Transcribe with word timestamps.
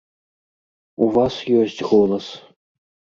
У 1.07 1.11
вас 1.17 1.35
ёсць 1.59 1.79
голас. 1.91 2.25